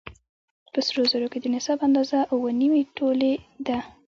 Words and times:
په 0.71 0.79
سرو 0.85 1.03
زرو 1.11 1.27
کې 1.31 1.39
د 1.41 1.45
نصاب 1.55 1.79
اندازه 1.87 2.19
اووه 2.33 2.51
نيمې 2.59 2.83
تولې 2.97 3.33
ده 3.67 3.77